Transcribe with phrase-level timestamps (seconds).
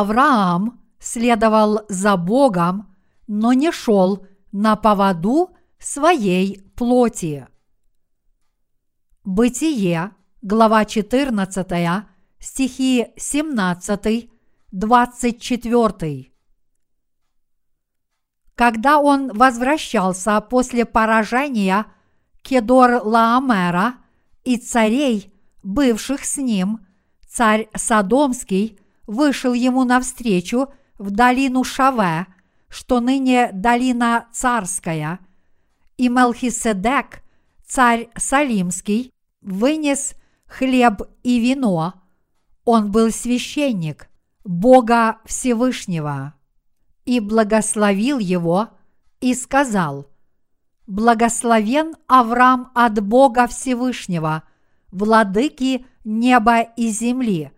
[0.00, 2.94] Авраам следовал за Богом,
[3.26, 7.46] но не шел на поводу своей плоти.
[9.24, 10.10] Бытие,
[10.42, 12.04] глава 14,
[12.40, 14.30] стихи 17,
[14.72, 16.32] 24.
[18.56, 21.86] Когда он возвращался после поражения
[22.42, 23.94] Кедор-Лаомера
[24.42, 25.32] и царей,
[25.62, 26.84] бывших с ним,
[27.28, 30.68] царь Содомский вышел ему навстречу
[30.98, 32.26] в долину Шаве,
[32.68, 35.20] что ныне долина царская,
[35.96, 37.22] и Мелхиседек,
[37.66, 40.14] царь Салимский, вынес
[40.46, 41.94] хлеб и вино.
[42.64, 44.08] Он был священник
[44.44, 46.34] Бога Всевышнего
[47.04, 48.70] и благословил его
[49.20, 50.06] и сказал,
[50.86, 54.42] «Благословен Авраам от Бога Всевышнего,
[54.90, 57.52] владыки неба и земли,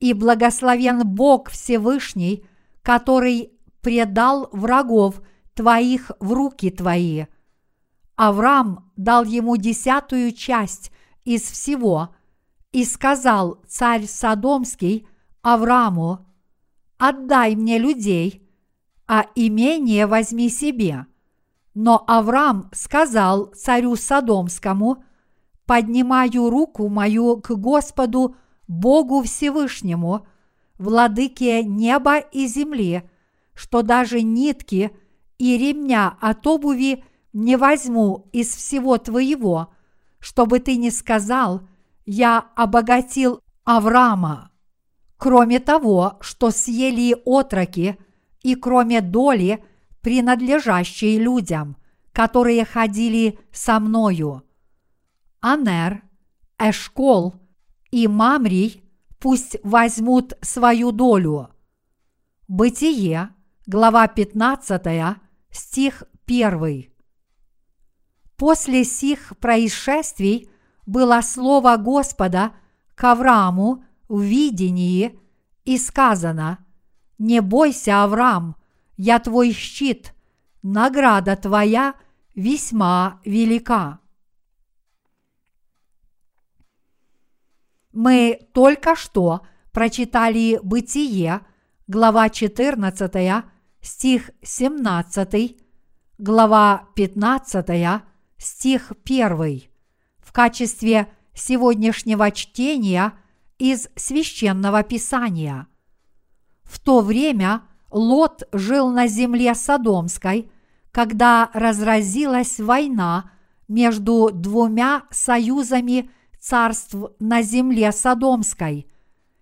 [0.00, 2.44] и благословен Бог Всевышний,
[2.82, 5.20] который предал врагов
[5.54, 7.26] твоих в руки твои».
[8.16, 10.90] Авраам дал ему десятую часть
[11.24, 12.14] из всего
[12.72, 15.06] и сказал царь Содомский
[15.42, 16.26] Аврааму,
[16.98, 18.48] «Отдай мне людей,
[19.06, 21.06] а имение возьми себе».
[21.74, 25.04] Но Авраам сказал царю Содомскому,
[25.66, 28.36] «Поднимаю руку мою к Господу
[28.68, 30.26] Богу Всевышнему,
[30.78, 33.08] владыке неба и земли,
[33.54, 34.90] что даже нитки
[35.38, 39.72] и ремня от обуви не возьму из всего твоего,
[40.18, 41.62] чтобы ты не сказал,
[42.04, 44.50] я обогатил Авраама.
[45.16, 47.98] Кроме того, что съели отроки,
[48.42, 49.64] и кроме доли,
[50.02, 51.76] принадлежащей людям,
[52.12, 54.44] которые ходили со мною.
[55.40, 56.02] Анер,
[56.58, 57.34] Эшкол
[57.90, 58.82] и Мамрий
[59.18, 61.48] пусть возьмут свою долю.
[62.48, 63.30] Бытие,
[63.66, 65.16] глава 15,
[65.50, 66.86] стих 1.
[68.36, 70.50] После сих происшествий
[70.84, 72.52] было слово Господа
[72.94, 75.18] к Аврааму в видении
[75.64, 76.58] и сказано
[77.18, 78.56] «Не бойся, Авраам,
[78.96, 80.14] я твой щит,
[80.62, 81.94] награда твоя
[82.34, 84.00] весьма велика».
[87.96, 89.40] Мы только что
[89.72, 91.40] прочитали Бытие,
[91.86, 93.42] глава 14,
[93.80, 95.56] стих 17,
[96.18, 98.02] глава 15,
[98.36, 99.62] стих 1
[100.18, 103.14] в качестве сегодняшнего чтения
[103.56, 105.66] из священного писания.
[106.64, 110.50] В то время Лот жил на земле Содомской,
[110.90, 113.30] когда разразилась война
[113.68, 116.10] между двумя союзами
[116.46, 118.86] царств на земле Содомской.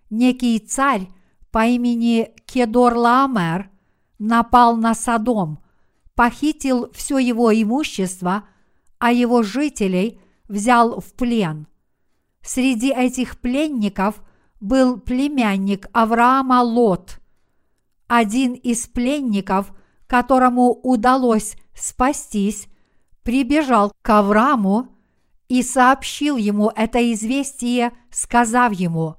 [0.09, 1.09] Некий царь
[1.51, 3.67] по имени Кедор-Лаомер
[4.19, 5.63] напал на Содом,
[6.15, 8.45] похитил все его имущество,
[8.99, 11.67] а его жителей взял в плен.
[12.41, 14.23] Среди этих пленников
[14.61, 17.21] был племянник Авраама Лот.
[18.07, 19.75] Один из пленников,
[20.07, 22.67] которому удалось спастись,
[23.23, 24.94] прибежал к Аврааму
[25.55, 29.15] и сообщил ему это известие, сказав ему,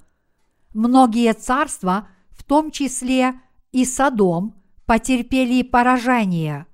[0.73, 3.39] «Многие царства, в том числе
[3.71, 4.53] и Содом,
[4.85, 6.65] потерпели поражение.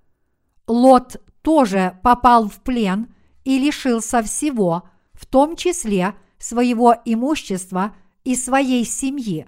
[0.66, 3.14] Лот тоже попал в плен
[3.44, 9.48] и лишился всего, в том числе своего имущества и своей семьи.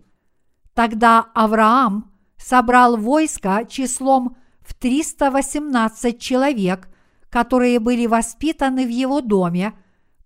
[0.75, 6.87] Тогда Авраам собрал войско числом в 318 человек,
[7.31, 9.73] которые были воспитаны в его доме–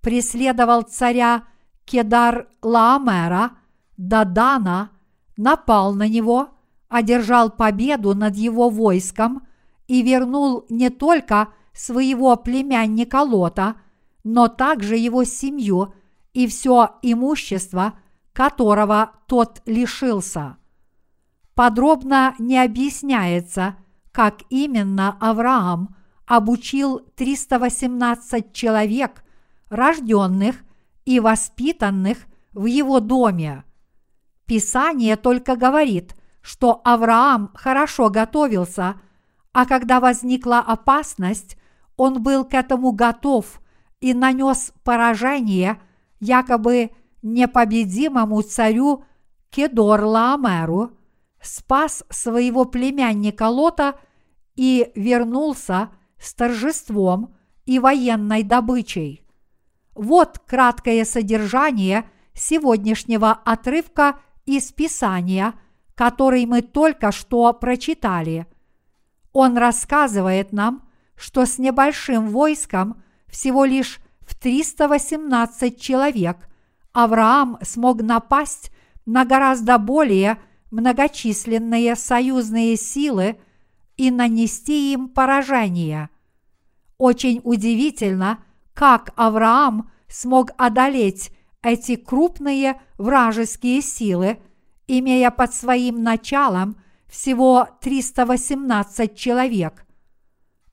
[0.07, 1.43] преследовал царя
[1.83, 3.57] Кедар Лаамера,
[3.97, 4.91] Дадана,
[5.35, 6.51] напал на него,
[6.87, 9.45] одержал победу над его войском
[9.85, 13.75] и вернул не только своего племянника Лота,
[14.23, 15.93] но также его семью
[16.31, 17.99] и все имущество,
[18.31, 20.55] которого тот лишился.
[21.53, 23.75] Подробно не объясняется,
[24.13, 29.21] как именно Авраам обучил 318 человек
[29.69, 30.63] рожденных
[31.05, 32.19] и воспитанных
[32.53, 33.63] в его доме.
[34.45, 38.99] Писание только говорит, что Авраам хорошо готовился,
[39.51, 41.57] а когда возникла опасность,
[41.97, 43.61] он был к этому готов
[43.99, 45.81] и нанес поражение
[46.19, 46.91] якобы
[47.21, 49.03] непобедимому царю
[49.49, 50.91] Кедор Лаамеру,
[51.41, 53.99] спас своего племянника Лота
[54.55, 57.35] и вернулся с торжеством
[57.65, 59.26] и военной добычей.
[59.97, 65.55] Вот краткое содержание сегодняшнего отрывка из Писания,
[65.95, 68.45] который мы только что прочитали.
[69.33, 76.47] Он рассказывает нам, что с небольшим войском всего лишь в 318 человек
[76.93, 78.71] Авраам смог напасть
[79.07, 80.37] на гораздо более
[80.69, 83.39] многочисленные союзные силы
[83.95, 86.09] и нанести им поражение.
[86.99, 88.43] Очень удивительно,
[88.77, 91.31] как Авраам смог одолеть
[91.63, 94.37] эти крупные вражеские силы,
[94.85, 99.83] имея под своим началом всего 318 человек.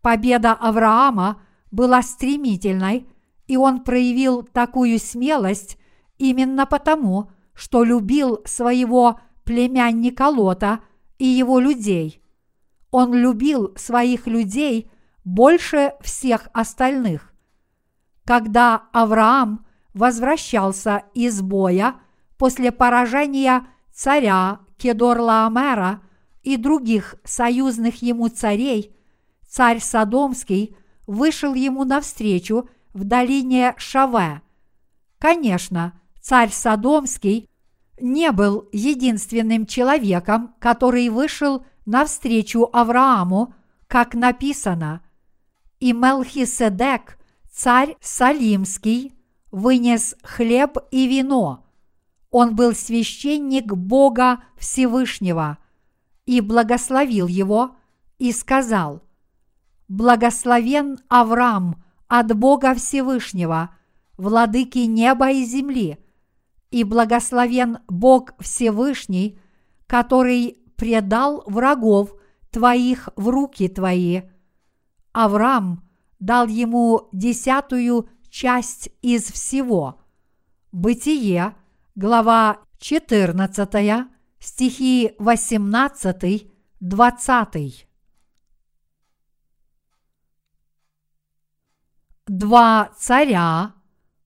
[0.03, 1.41] Победа Авраама
[1.71, 3.09] была стремительной,
[3.47, 5.79] и он проявил такую смелость
[6.19, 10.81] именно потому, что любил своего племянника Лота
[11.17, 12.23] и его людей.
[12.91, 14.91] Он любил своих людей
[15.25, 17.34] больше всех остальных.
[18.25, 21.97] Когда Авраам возвращался из боя
[22.39, 26.01] после поражения царя Кедорлаомера
[26.43, 28.97] и других союзных ему царей,
[29.47, 30.77] царь Содомский
[31.07, 34.43] вышел ему навстречу в долине Шаве.
[35.19, 37.49] Конечно, царь Содомский
[38.01, 43.55] не был единственным человеком, который вышел навстречу Аврааму,
[43.87, 45.03] как написано,
[45.79, 47.19] и Мелхиседек,
[47.55, 49.15] царь Салимский,
[49.51, 51.65] вынес хлеб и вино.
[52.31, 55.59] Он был священник Бога Всевышнего
[56.27, 57.77] и благословил его
[58.19, 59.03] и сказал,
[59.87, 63.71] «Благословен Авраам от Бога Всевышнего,
[64.17, 65.99] владыки неба и земли,
[66.71, 69.39] и благословен Бог Всевышний,
[69.87, 72.15] который предал врагов
[72.51, 74.23] твоих в руки твои.
[75.13, 75.84] Авраам
[76.25, 80.01] дал ему десятую часть из всего.
[80.73, 81.55] Бытие,
[81.95, 84.07] глава 14,
[84.39, 86.51] стихи 18,
[86.81, 87.89] 20.
[92.27, 93.75] Два царя,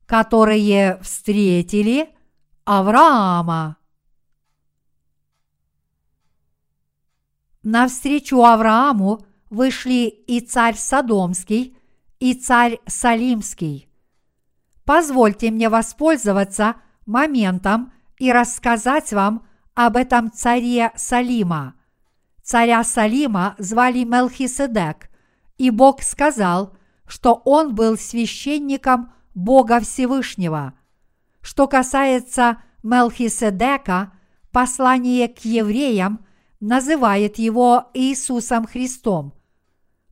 [0.07, 2.15] которые встретили
[2.65, 3.77] Авраама.
[7.65, 11.78] Навстречу Аврааму вышли и царь Содомский,
[12.21, 13.89] и царь Салимский.
[14.85, 16.77] Позвольте мне воспользоваться
[17.07, 21.75] моментом и рассказать вам об этом царе Салима.
[22.43, 25.11] Царя Салима звали Мелхиседек,
[25.59, 26.77] и Бог сказал,
[27.07, 30.75] что он был священником Бога Всевышнего.
[31.43, 34.13] Что касается Мелхиседека,
[34.51, 36.25] послание к евреям
[36.61, 39.35] называет его Иисусом Христом.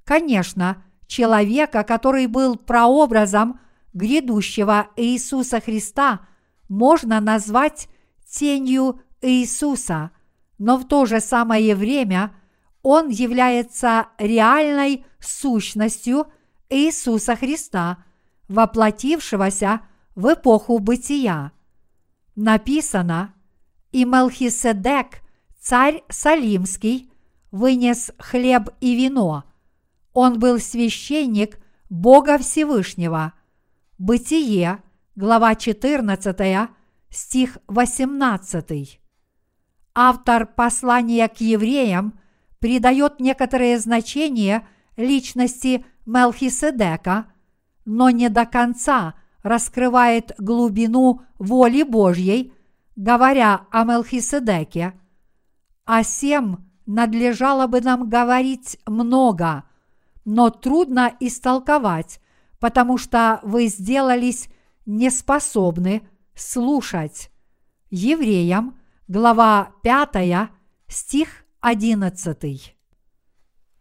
[0.04, 3.60] Конечно, человека, который был прообразом
[3.92, 6.26] грядущего Иисуса Христа,
[6.68, 7.88] можно назвать
[8.28, 10.10] тенью Иисуса,
[10.58, 12.34] но в то же самое время
[12.82, 16.26] он является реальной сущностью
[16.68, 18.04] Иисуса Христа,
[18.48, 19.80] воплотившегося
[20.14, 21.52] в эпоху бытия.
[22.34, 23.34] Написано,
[23.92, 25.20] и Мелхиседек,
[25.58, 27.10] царь Салимский,
[27.50, 29.44] вынес хлеб и вино.
[30.16, 31.58] Он был священник
[31.90, 33.34] Бога Всевышнего.
[33.98, 34.82] Бытие,
[35.14, 36.70] глава 14,
[37.10, 38.98] стих 18.
[39.94, 42.18] Автор послания к евреям
[42.60, 47.26] придает некоторое значение личности Мелхиседека,
[47.84, 52.54] но не до конца раскрывает глубину воли Божьей,
[52.96, 54.94] говоря о Мелхиседеке.
[55.84, 59.64] О сем надлежало бы нам говорить много,
[60.26, 62.20] но трудно истолковать,
[62.58, 64.48] потому что вы сделались
[64.84, 66.02] неспособны
[66.34, 67.30] слушать.
[67.90, 70.50] Евреям, глава 5,
[70.88, 72.76] стих 11.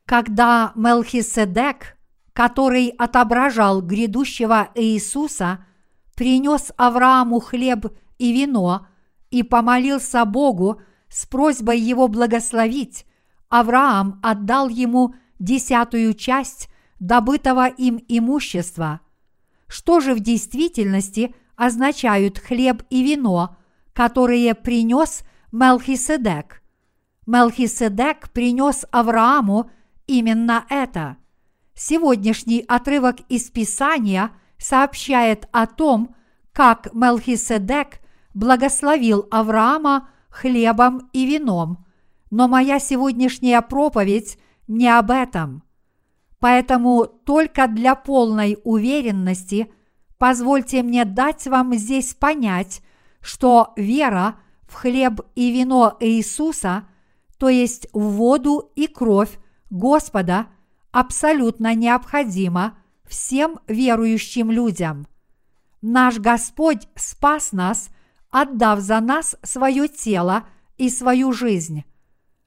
[0.06, 1.98] Когда Мелхиседек,
[2.32, 5.66] который отображал грядущего Иисуса,
[6.16, 7.88] принес Аврааму хлеб
[8.20, 8.88] и вино
[9.32, 13.08] и помолился Богу с просьбой его благословить,
[13.50, 19.00] Авраам отдал ему десятую часть добытого им имущества.
[19.68, 23.56] Что же в действительности означают хлеб и вино,
[23.94, 25.22] которые принес
[25.52, 26.62] Мелхиседек?
[27.28, 29.70] Мелхиседек принес Аврааму
[30.08, 31.18] именно это.
[31.76, 36.16] Сегодняшний отрывок из Писания сообщает о том,
[36.54, 38.00] как Мелхиседек
[38.34, 41.86] благословил Авраама хлебом и вином,
[42.32, 44.38] но моя сегодняшняя проповедь
[44.68, 45.64] не об этом.
[46.40, 49.72] Поэтому только для полной уверенности
[50.18, 52.82] позвольте мне дать вам здесь понять,
[53.22, 54.36] что вера
[54.68, 56.88] в хлеб и вино Иисуса–
[57.38, 59.38] то есть в воду и кровь
[59.70, 60.48] Господа,
[60.92, 65.08] абсолютно необходима всем верующим людям.
[65.82, 67.90] Наш Господь спас нас,
[68.30, 71.84] отдав за нас свое тело и свою жизнь.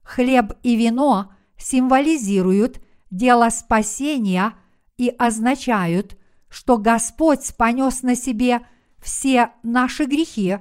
[0.02, 4.54] Хлеб и вино символизируют дело спасения
[4.96, 6.16] и означают,
[6.48, 8.60] что Господь понес на себе
[8.98, 10.58] все наши грехи,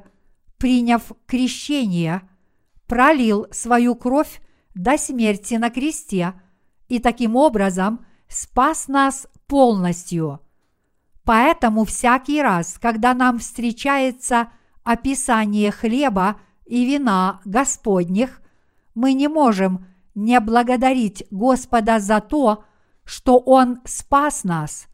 [0.58, 2.22] приняв крещение,
[2.88, 4.42] пролил свою кровь
[4.74, 6.34] до смерти на кресте
[6.88, 10.42] и таким образом спас нас полностью.
[11.24, 14.50] Поэтому всякий раз, когда нам встречается
[14.84, 18.42] описание хлеба и вина Господних,
[18.96, 19.86] мы не можем
[20.18, 22.64] не благодарить Господа за то,
[23.06, 24.88] что Он спас нас.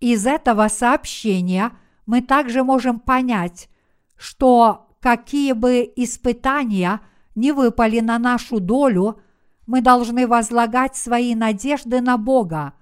[0.00, 1.70] Из этого сообщения
[2.04, 3.68] мы также можем понять,
[4.16, 7.00] что какие бы испытания
[7.36, 9.20] не выпали на нашу долю,
[9.66, 12.72] мы должны возлагать свои надежды на Бога,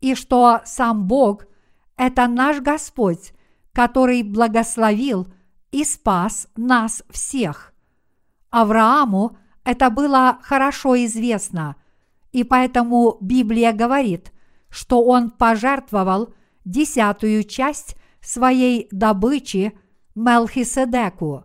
[0.00, 1.44] и что сам Бог–
[1.96, 3.32] это наш Господь,
[3.72, 5.26] который благословил
[5.72, 7.72] и спас нас всех.
[8.50, 11.76] Аврааму это было хорошо известно,
[12.32, 14.32] и поэтому Библия говорит,
[14.68, 19.72] что он пожертвовал десятую часть своей добычи
[20.14, 21.44] Мелхиседеку.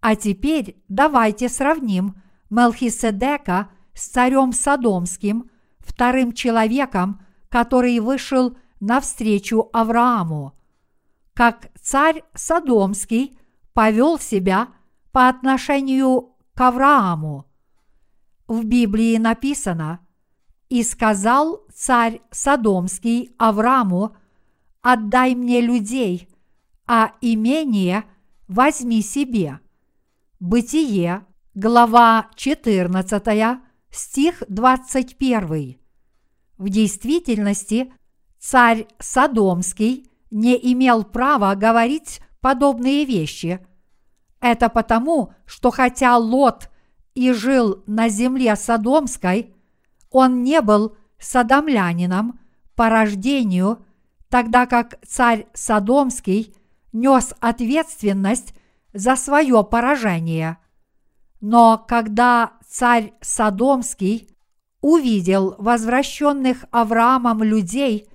[0.00, 2.20] А теперь давайте сравним
[2.50, 10.54] Мелхиседека с царем Содомским, вторым человеком, который вышел навстречу Аврааму.
[11.34, 13.38] Как царь Содомский
[13.72, 14.68] повел себя
[15.12, 17.46] по отношению к Аврааму.
[18.48, 20.00] В Библии написано
[20.68, 24.16] «И сказал царь Содомский Аврааму,
[24.82, 26.28] отдай мне людей,
[26.84, 28.02] а имение
[28.48, 29.60] возьми себе».
[30.40, 31.24] Бытие,
[31.54, 33.60] глава 14,
[33.92, 35.78] стих 21.
[36.56, 37.92] В действительности
[38.40, 43.64] царь Содомский не имел права говорить подобные вещи.
[44.40, 46.70] Это потому, что хотя Лот
[47.14, 49.54] и жил на земле Содомской,
[50.10, 52.38] он не был содомлянином
[52.76, 53.84] по рождению,
[54.28, 56.54] тогда как царь Содомский
[56.92, 58.54] нес ответственность
[58.92, 60.58] за свое поражение.
[61.40, 64.30] Но когда царь Содомский
[64.80, 68.08] увидел возвращенных Авраамом людей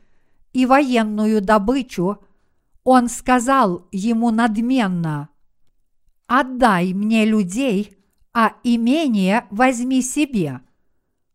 [0.54, 2.20] и военную добычу,
[2.84, 5.30] он сказал ему надменно,
[6.28, 7.98] «Отдай мне людей,
[8.34, 10.62] а имение возьми себе».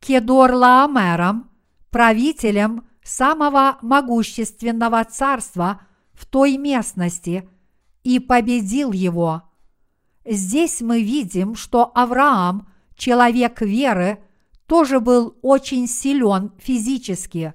[0.00, 1.50] Кедор-Лаомером,
[1.90, 5.80] правителем самого могущественного царства
[6.12, 7.48] в той местности,
[8.04, 9.49] и победил его.
[10.24, 14.22] Здесь мы видим, что Авраам, человек веры,
[14.66, 17.54] тоже был очень силен физически.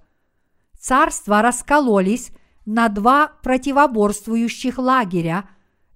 [0.80, 2.32] Царства раскололись
[2.66, 5.50] на два противоборствующих лагеря–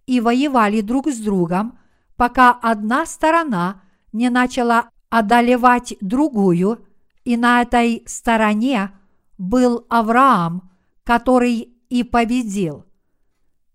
[0.09, 1.77] и воевали друг с другом,
[2.15, 6.83] пока одна сторона не начала одолевать другую
[7.25, 8.89] и на этой стороне
[9.37, 10.71] был Авраам,
[11.03, 12.85] который и победил.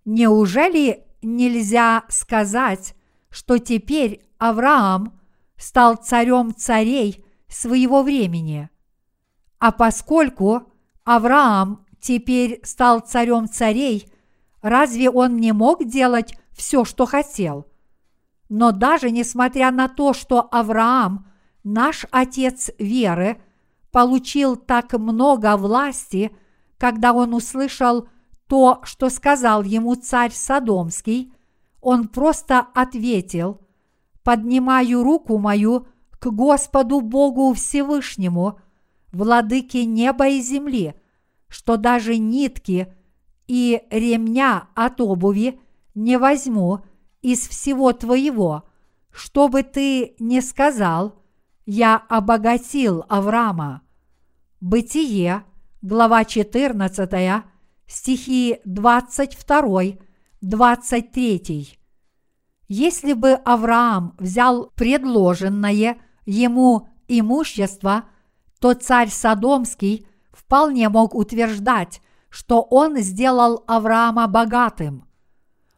[0.05, 2.95] Неужели нельзя сказать,
[3.31, 5.19] что теперь Авраам
[5.57, 8.71] стал царем царей своего времени?
[9.59, 10.73] А поскольку
[11.05, 14.13] Авраам теперь стал царем царей,
[14.63, 17.67] разве он не мог делать все, что хотел?
[18.49, 21.27] Но даже несмотря на то, что Авраам,
[21.65, 23.41] наш отец веры,
[23.91, 26.37] получил так много власти,
[26.79, 28.09] когда он услышал
[28.55, 31.33] то, что сказал ему царь Содомский,
[31.81, 33.61] он просто ответил,
[34.23, 35.89] «Поднимаю руку мою
[36.21, 38.61] к Господу Богу Всевышнему,
[39.11, 40.95] владыке неба и земли,
[41.49, 42.95] что даже нитки
[43.49, 45.61] и ремня от обуви
[45.97, 46.79] не возьму
[47.23, 48.69] из всего твоего,
[49.11, 51.21] чтобы ты не сказал,
[51.67, 53.83] я обогатил Авраама.
[54.61, 55.43] Бытие,
[55.83, 57.45] глава 14,
[57.87, 59.99] стихи 22,
[60.41, 61.79] 23.
[62.69, 68.05] Если бы Авраам взял предложенное ему имущество,
[68.59, 72.01] то царь Содомский вполне мог утверждать,
[72.31, 75.07] что он сделал Авраама богатым.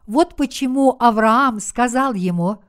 [0.05, 2.63] Вот почему Авраам сказал ему,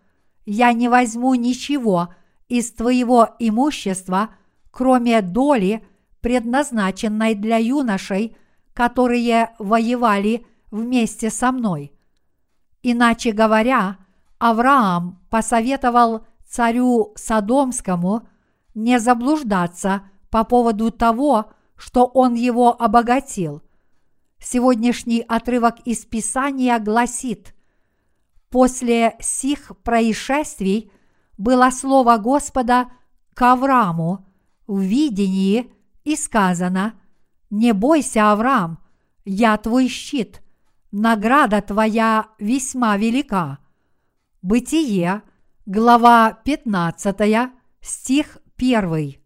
[0.45, 2.12] «Я не возьму ничего
[2.49, 4.30] из твоего имущества,
[4.71, 5.87] кроме доли,
[6.21, 8.37] предназначенной для юношей,
[8.78, 11.92] которые воевали вместе со мной».
[12.80, 13.97] Иначе говоря,
[14.38, 18.28] Авраам посоветовал царю Содомскому
[18.75, 23.62] не заблуждаться по поводу того, что он его обогатил.
[24.38, 27.56] Сегодняшний отрывок из Писания гласит,
[28.49, 30.93] «После сих происшествий
[31.36, 32.93] было слово Господа
[33.34, 34.25] к Аврааму
[34.69, 35.73] в видении
[36.04, 36.95] и сказано,
[37.50, 38.78] «Не бойся, Авраам,
[39.25, 40.43] я твой щит,
[40.91, 43.58] награда твоя весьма велика».
[44.43, 45.23] Бытие,
[45.67, 49.17] глава 15, стих 1.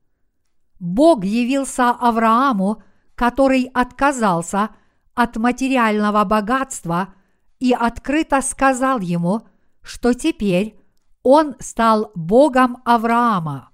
[0.79, 2.83] Бог явился Аврааму,
[3.15, 4.71] который отказался
[5.15, 7.15] от материального богатства
[7.59, 9.43] и открыто сказал ему,
[9.83, 10.81] что теперь
[11.23, 13.72] он стал Богом Авраама.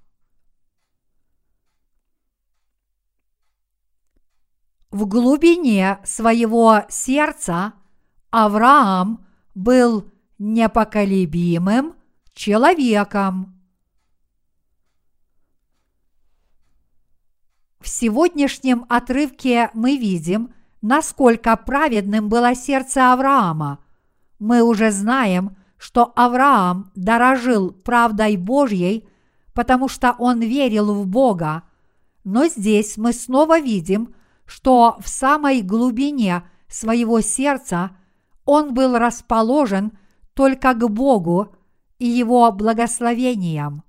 [4.91, 7.75] В глубине своего сердца
[8.31, 11.95] Авраам был непоколебимым
[12.33, 13.55] человеком.
[17.81, 23.85] В сегодняшнем отрывке мы видим, насколько праведным было сердце Авраама.
[24.39, 29.07] Мы уже знаем, что Авраам дорожил правдой Божьей,
[29.53, 31.65] потому что он верил в Бога.
[32.25, 34.15] Но здесь мы снова видим,
[34.49, 37.91] что в самой глубине своего сердца
[38.47, 39.93] он был расположен
[40.33, 41.55] только к Богу
[41.99, 43.85] и Его благословениям.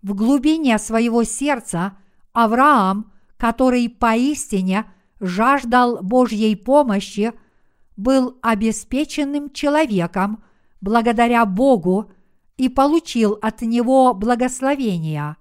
[0.00, 1.98] В глубине своего сердца
[2.32, 7.34] Авраам, который поистине жаждал Божьей помощи,
[7.94, 10.42] был обеспеченным человеком
[10.80, 12.10] благодаря Богу
[12.56, 15.36] и получил от Него благословения.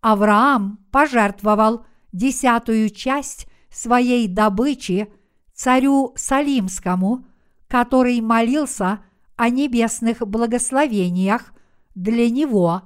[0.00, 3.46] Авраам пожертвовал десятую часть
[3.78, 5.12] своей добычи
[5.54, 7.24] царю Салимскому,
[7.68, 9.00] который молился
[9.36, 11.52] о небесных благословениях
[11.94, 12.82] для него,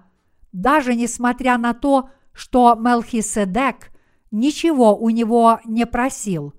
[0.53, 3.91] даже несмотря на то, что Мелхиседек
[4.31, 6.53] ничего у него не просил.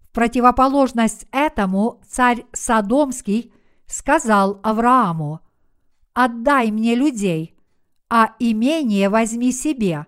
[0.00, 3.52] В противоположность этому царь Содомский
[3.86, 5.40] сказал Аврааму,
[6.12, 7.56] «Отдай мне людей,
[8.10, 10.06] а имение возьми себе».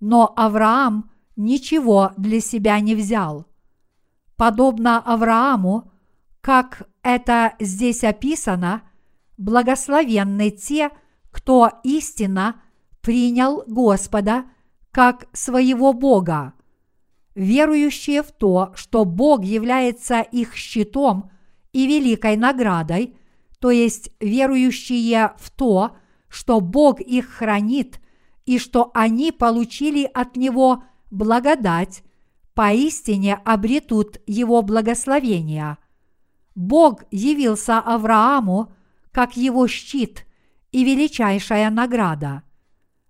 [0.00, 3.46] Но Авраам ничего для себя не взял.
[4.36, 5.90] Подобно Аврааму,
[6.42, 8.82] как это здесь описано,
[9.38, 10.90] благословенны те,
[11.30, 12.60] кто истинно
[13.00, 14.44] принял Господа
[14.90, 16.54] как своего Бога.
[17.34, 21.30] Верующие в то, что Бог является их щитом
[21.72, 23.16] и великой наградой,
[23.60, 25.96] то есть верующие в то,
[26.28, 28.00] что Бог их хранит
[28.44, 32.02] и что они получили от Него благодать,
[32.54, 35.78] поистине обретут Его благословения.
[36.54, 38.72] Бог явился Аврааму
[39.12, 40.26] как его щит
[40.70, 42.42] и величайшая награда–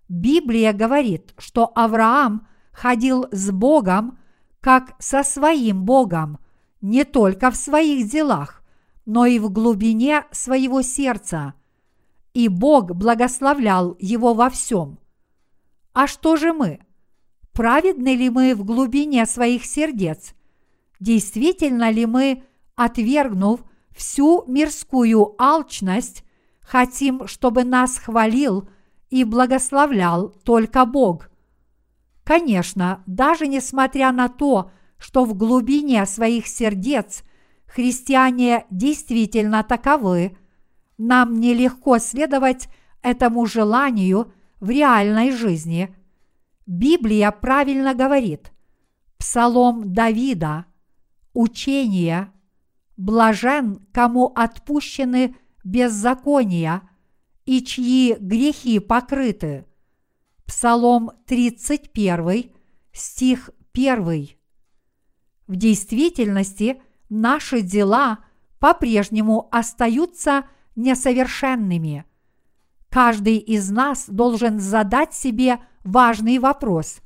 [0.09, 4.17] Библия говорит, что Авраам ходил с Богом
[4.59, 6.39] как со своим Богом,
[6.81, 8.63] не только в своих делах,
[9.05, 11.53] но и в глубине своего сердца.
[12.33, 14.99] И Бог благословлял его во всем.
[15.93, 16.79] А что же мы?
[17.59, 20.33] Праведны ли мы в глубине своих сердец?
[21.01, 22.43] Действительно ли мы,
[22.77, 26.23] отвергнув всю мирскую алчность,
[26.61, 28.69] хотим, чтобы нас хвалил
[29.09, 31.29] и благословлял только Бог?
[32.23, 37.23] Конечно, даже несмотря на то, что в глубине своих сердец
[37.65, 40.37] христиане действительно таковы,
[40.97, 42.69] нам нелегко следовать
[43.01, 45.93] этому желанию в реальной жизни.
[46.69, 48.51] Библия правильно говорит.
[49.17, 50.65] Псалом Давида,
[51.33, 52.31] учение,
[52.95, 56.87] блажен, кому отпущены беззакония
[57.47, 59.65] и чьи грехи покрыты.
[60.45, 62.51] Псалом 31,
[62.93, 64.29] стих 1.
[65.47, 68.19] В действительности наши дела
[68.59, 72.05] по-прежнему остаются несовершенными.
[72.89, 77.01] Каждый из нас должен задать себе важный вопрос.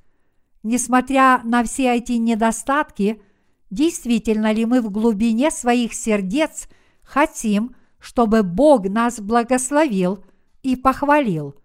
[0.63, 3.21] Несмотря на все эти недостатки,
[3.69, 6.69] действительно ли мы в глубине своих сердец
[7.03, 10.23] хотим, чтобы Бог нас благословил
[10.61, 11.55] и похвалил?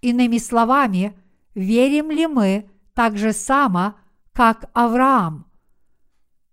[0.00, 1.16] Иными словами,
[1.54, 3.94] верим ли мы так же само,
[4.32, 5.46] как Авраам?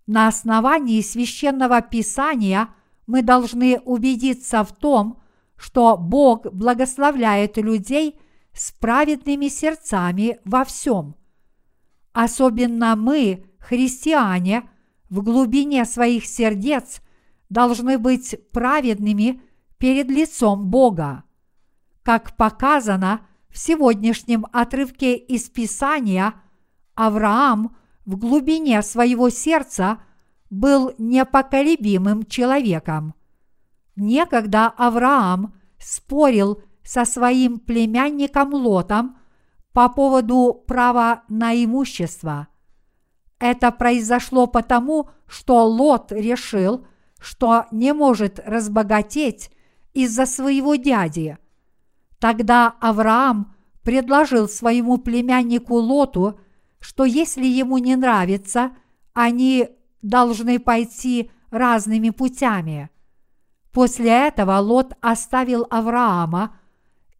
[0.05, 2.69] На основании священного писания
[3.07, 5.20] мы должны убедиться в том,
[5.62, 8.19] что Бог благословляет людей
[8.52, 11.15] с праведными сердцами во всем.
[12.13, 14.67] Особенно мы, христиане,
[15.12, 17.02] в глубине своих сердец
[17.50, 19.39] должны быть праведными
[19.78, 21.26] перед лицом Бога.
[22.02, 26.34] Как показано в сегодняшнем отрывке из Писания,
[26.95, 30.02] Авраам в глубине своего сердца
[30.50, 33.13] был непоколебимым человеком.
[33.95, 39.17] Некогда Авраам спорил со своим племянником Лотом
[39.73, 42.47] по поводу права на имущество.
[43.39, 46.86] Это произошло потому, что Лот решил,
[47.19, 49.51] что не может разбогатеть
[49.93, 51.38] из-за своего дяди.
[52.19, 56.39] Тогда Авраам предложил своему племяннику Лоту,
[56.80, 58.71] что если ему не нравится,
[59.13, 59.69] они
[60.01, 62.89] должны пойти разными путями.
[63.71, 66.57] После этого Лот оставил Авраама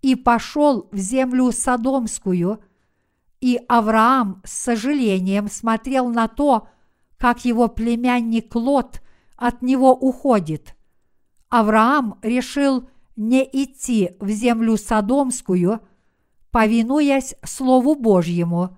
[0.02, 2.62] и пошел в землю Содомскую,
[3.40, 6.68] и Авраам с сожалением смотрел на то,
[7.18, 9.02] как его племянник Лот
[9.38, 10.76] от него уходит.
[11.50, 15.82] Авраам решил не идти в землю Содомскую,
[16.52, 18.78] повинуясь Слову Божьему.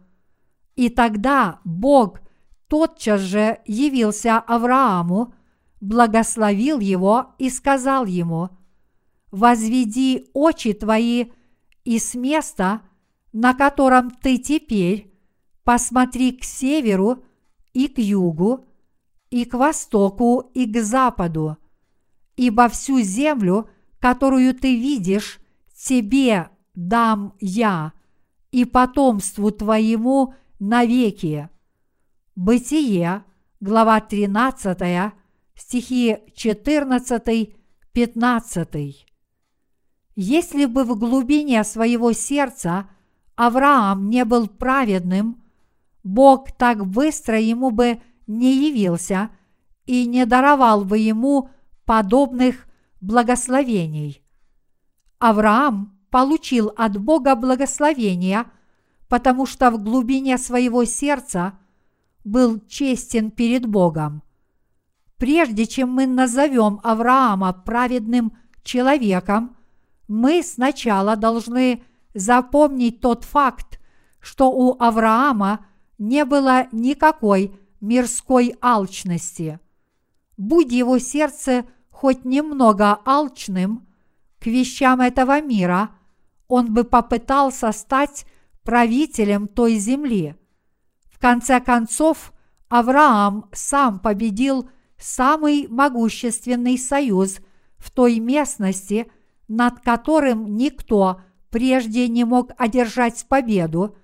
[0.76, 2.22] И тогда Бог
[2.68, 5.34] тотчас же явился Аврааму,
[5.84, 8.50] благословил его и сказал ему,
[9.32, 11.26] «Возведи очи твои
[11.84, 12.82] и с места,
[13.34, 15.14] на котором ты теперь,
[15.66, 17.26] посмотри к северу
[17.74, 18.66] и к югу,
[19.30, 21.58] и к востоку, и к западу,
[22.38, 23.70] ибо всю землю,
[24.00, 25.42] которую ты видишь,
[25.76, 27.92] тебе дам я
[28.52, 31.50] и потомству твоему навеки.
[32.38, 33.26] Бытие,
[33.60, 35.14] глава 13,
[35.56, 38.96] стихи 14-15.
[40.16, 42.90] Если бы в глубине своего сердца
[43.36, 45.44] Авраам не был праведным,
[46.04, 49.30] Бог так быстро ему бы не явился
[49.86, 51.50] и не даровал бы ему
[51.86, 52.68] подобных
[53.02, 54.22] благословений.
[55.20, 58.46] Авраам получил от Бога благословения,
[59.08, 61.58] потому что в глубине своего сердца
[62.24, 64.24] был честен перед Богом.
[65.24, 69.56] Прежде чем мы назовем Авраама праведным человеком,
[70.10, 71.82] мы сначала должны
[72.14, 73.80] запомнить тот факт,
[74.20, 75.66] что у Авраама
[75.98, 79.62] не было никакой мирской алчности.
[80.36, 83.88] Будь его сердце хоть немного алчным
[84.42, 85.92] к вещам этого мира,
[86.50, 88.26] он бы попытался стать
[88.64, 90.36] правителем той земли.
[91.10, 92.34] В конце концов,
[92.68, 94.70] Авраам сам победил
[95.04, 97.40] самый могущественный союз
[97.78, 99.12] в той местности,
[99.48, 103.96] над которым никто прежде не мог одержать победу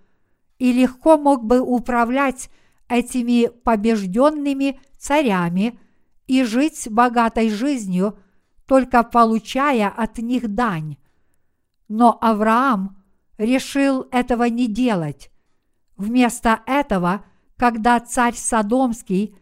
[0.58, 2.50] и легко мог бы управлять
[2.90, 5.80] этими побежденными царями
[6.28, 8.20] и жить богатой жизнью,
[8.66, 10.98] только получая от них дань.
[11.88, 13.02] Но Авраам
[13.38, 15.32] решил этого не делать.
[15.96, 17.26] Вместо этого,
[17.58, 19.36] когда царь Содомский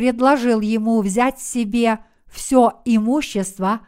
[0.00, 3.82] предложил ему взять себе все имущество,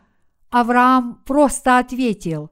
[0.51, 2.51] Авраам просто ответил,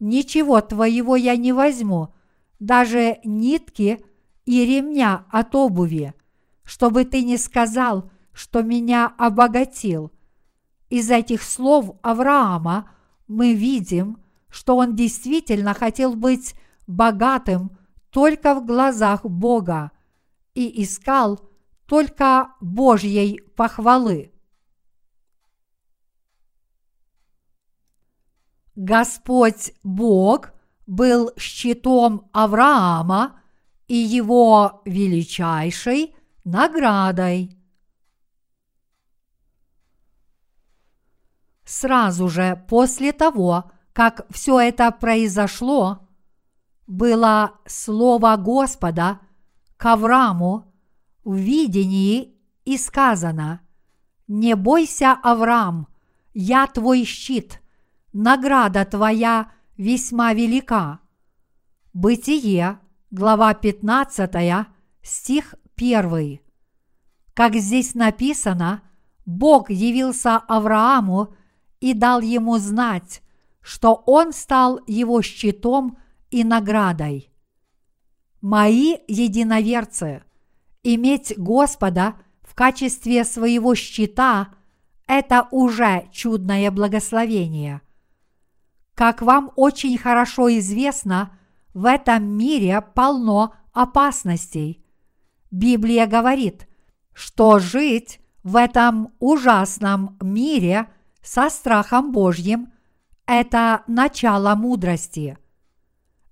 [0.00, 2.14] «Ничего твоего я не возьму,
[2.58, 4.02] даже нитки
[4.46, 6.14] и ремня от обуви,
[6.64, 10.10] чтобы ты не сказал, что меня обогатил.
[10.88, 12.88] Из этих слов Авраама
[13.26, 14.16] мы видим,
[14.48, 16.54] что он действительно хотел быть
[16.86, 17.76] богатым
[18.08, 19.90] только в глазах Бога
[20.54, 21.38] и искал
[21.88, 24.30] только Божьей похвалы.
[28.76, 30.52] Господь Бог
[30.86, 33.40] был щитом Авраама
[33.88, 37.58] и его величайшей наградой.
[41.64, 46.06] Сразу же после того, как все это произошло,
[46.86, 49.20] было слово Господа
[49.78, 50.67] к Аврааму
[51.24, 53.60] в видении и сказано
[54.26, 55.88] «Не бойся, Авраам,
[56.34, 57.62] я твой щит,
[58.12, 61.00] награда твоя весьма велика».
[61.92, 62.78] Бытие,
[63.10, 64.66] глава 15,
[65.02, 66.40] стих 1.
[67.34, 68.82] Как здесь написано,
[69.24, 71.34] Бог явился Аврааму
[71.80, 73.22] и дал ему знать,
[73.60, 75.98] что он стал его щитом
[76.30, 77.30] и наградой.
[78.40, 80.22] Мои единоверцы,
[80.94, 84.48] иметь Господа в качестве своего щита–
[85.06, 87.82] это уже чудное благословение.
[88.94, 91.36] Как вам очень хорошо известно,
[91.74, 94.82] в этом мире полно опасностей.
[95.50, 96.66] Библия говорит,
[97.12, 100.88] что жить в этом ужасном мире
[101.22, 102.72] со страхом Божьим–
[103.26, 105.36] это начало мудрости.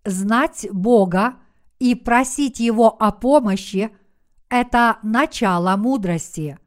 [0.04, 1.34] Знать Бога
[1.78, 3.90] и просить Его о помощи–
[4.48, 6.58] это начало мудрости.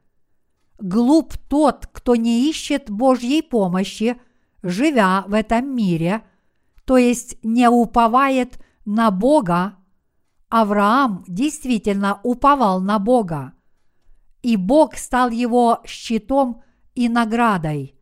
[0.78, 4.20] Глуп тот, кто не ищет Божьей помощи,
[4.62, 6.22] живя в этом мире,
[6.84, 9.76] то есть не уповает на Бога.
[10.48, 13.52] Авраам действительно уповал на Бога,
[14.42, 16.62] и Бог стал его щитом
[16.94, 17.94] и наградой.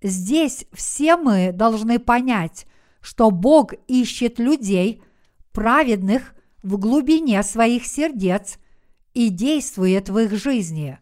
[0.00, 2.66] Здесь все мы должны понять,
[3.00, 5.02] что Бог ищет людей,
[5.52, 8.58] праведных в глубине своих сердец
[9.14, 10.98] и действует в их жизни.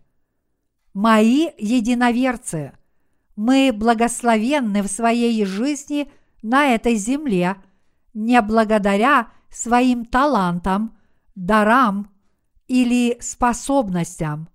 [0.93, 2.73] Мои единоверцы,
[3.37, 6.11] мы благословенны в своей жизни
[6.43, 7.57] на этой земле
[8.13, 10.97] не благодаря своим талантам,
[11.35, 12.11] дарам
[12.67, 14.49] или способностям.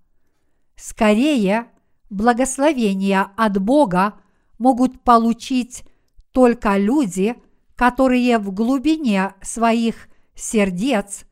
[0.76, 1.68] Скорее,
[2.10, 4.14] благословения от Бога
[4.58, 5.84] могут получить
[6.32, 7.34] только люди,
[7.74, 11.24] которые в глубине своих сердец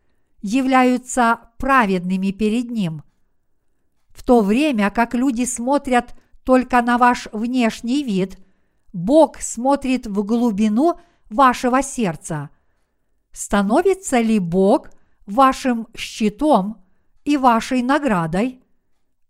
[0.42, 3.02] являются праведными перед Ним.
[4.10, 8.38] В то время как люди смотрят только на ваш внешний вид,
[8.92, 11.00] Бог смотрит в глубину
[11.30, 12.50] вашего сердца.
[13.32, 14.90] Становится ли Бог
[15.24, 16.84] вашим щитом
[17.24, 18.60] и вашей наградой?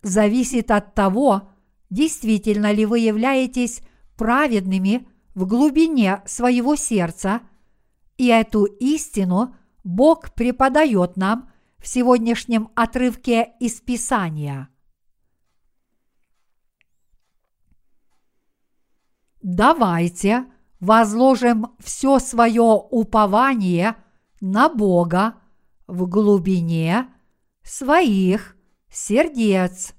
[0.02, 1.50] Зависит от того,
[1.88, 3.80] действительно ли вы являетесь
[4.16, 7.42] праведными в глубине своего сердца,
[8.18, 11.48] и эту истину Бог преподает нам
[11.84, 14.70] в сегодняшнем отрывке из Писания.
[19.42, 20.46] Давайте
[20.80, 23.96] возложим все свое упование
[24.40, 25.34] на Бога
[25.86, 27.12] в глубине
[27.62, 28.56] своих
[28.88, 29.94] сердец.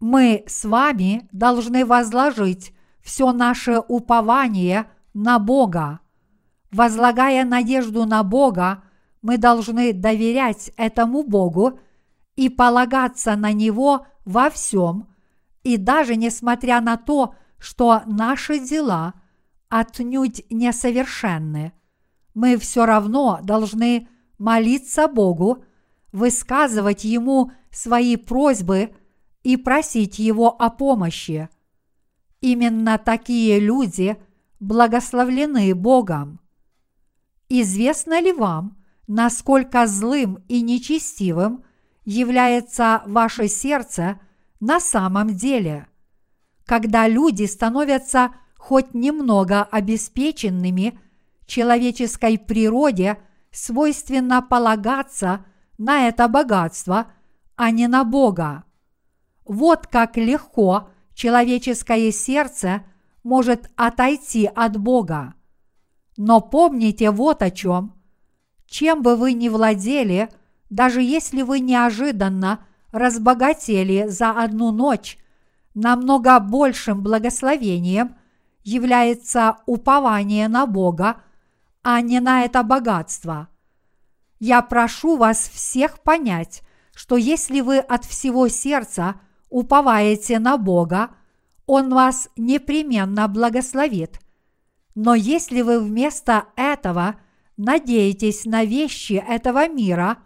[0.00, 5.98] мы с вами должны возложить все наше упование на Бога.
[6.70, 8.82] Возлагая надежду на Бога,
[9.22, 11.78] мы должны доверять этому Богу
[12.36, 15.08] и полагаться на Него во всем,
[15.62, 19.14] и даже несмотря на то, что наши дела
[19.68, 21.72] отнюдь несовершенны,
[22.34, 25.64] мы все равно должны молиться Богу,
[26.12, 28.94] высказывать Ему свои просьбы–
[29.42, 31.48] и просить Его о помощи.
[32.42, 34.16] Именно такие люди
[34.60, 36.40] благословлены Богом.
[37.48, 41.64] Известно ли вам, насколько злым и нечестивым
[42.04, 44.20] является ваше сердце
[44.60, 45.86] на самом деле?
[46.66, 51.00] Когда люди становятся хоть немного обеспеченными,
[51.46, 53.18] человеческой природе
[53.50, 55.46] свойственно полагаться
[55.78, 57.10] на это богатство,
[57.56, 58.64] а не на Бога.
[59.46, 62.84] Вот как легко человеческое сердце
[63.22, 65.34] может отойти от Бога.
[66.18, 67.94] Но помните вот о чем.
[68.66, 70.28] Чем бы вы ни владели,
[70.68, 75.16] даже если вы неожиданно разбогатели за одну ночь,
[75.72, 78.16] намного большим благословением
[78.62, 81.22] является упование на Бога
[81.82, 83.48] а не на это богатство.
[84.40, 86.60] Я прошу вас всех понять,
[86.94, 91.10] что если вы от всего сердца уповаете на Бога,
[91.64, 94.20] Он вас непременно благословит.
[95.00, 97.20] Но если вы вместо этого
[97.56, 100.18] надеетесь на вещи этого мира,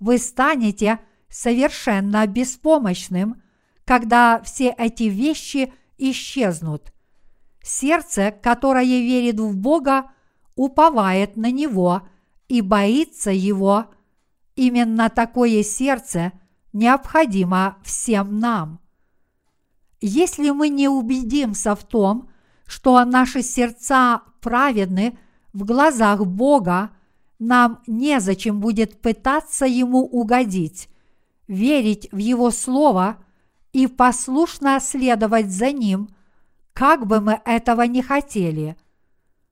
[0.00, 0.98] вы станете
[1.30, 3.42] совершенно беспомощным,
[3.86, 6.92] когда все эти вещи исчезнут.
[7.62, 10.10] Сердце, которое верит в Бога,
[10.56, 12.02] уповает на Него
[12.48, 13.86] и боится Его–
[14.54, 16.32] Именно такое сердце
[16.72, 18.80] необходимо всем нам.
[20.00, 22.28] Если мы не убедимся в том,
[22.66, 25.18] что наши сердца праведны
[25.52, 26.90] в глазах Бога,
[27.38, 30.88] нам незачем будет пытаться Ему угодить,
[31.48, 33.16] верить в Его Слово
[33.72, 36.08] и послушно следовать за Ним,
[36.72, 38.76] как бы мы этого не хотели.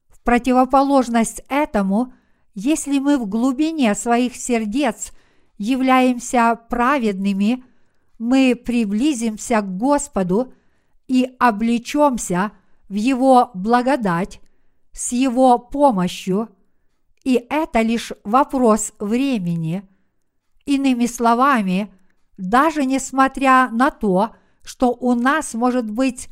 [0.09, 2.13] В противоположность этому–
[2.55, 5.13] если мы в глубине своих сердец
[5.59, 7.65] являемся праведными,
[8.19, 10.53] мы приблизимся к Господу
[11.07, 12.53] и облечемся
[12.91, 14.43] в Его благодать
[14.93, 16.51] с Его помощью,
[17.25, 19.89] и это лишь вопрос времени.
[20.67, 21.91] Иными словами,
[22.37, 26.29] даже несмотря на то, что у нас может быть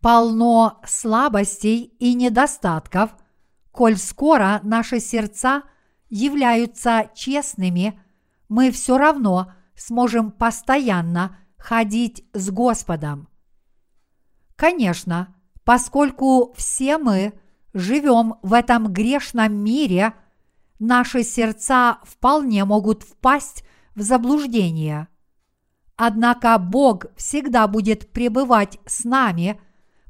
[0.00, 3.16] полно слабостей и недостатков–
[3.76, 5.62] коль скоро наши сердца
[6.08, 8.00] являются честными,
[8.48, 13.28] мы все равно сможем постоянно ходить с Господом.
[14.56, 15.35] Конечно,
[15.66, 17.32] поскольку все мы
[17.74, 20.14] живем в этом грешном мире,
[20.78, 23.64] наши сердца вполне могут впасть
[23.96, 25.08] в заблуждение.
[25.96, 29.60] Однако Бог всегда будет пребывать с нами,